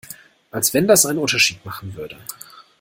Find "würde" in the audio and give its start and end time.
1.95-2.17